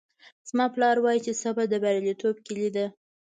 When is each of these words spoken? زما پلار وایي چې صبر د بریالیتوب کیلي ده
زما 0.49 0.65
پلار 0.75 0.97
وایي 1.01 1.19
چې 1.25 1.39
صبر 1.43 1.65
د 1.69 1.75
بریالیتوب 1.83 2.35
کیلي 2.45 2.69
ده 2.75 2.85